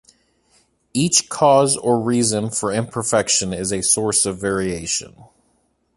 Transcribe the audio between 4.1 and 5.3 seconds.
of variation.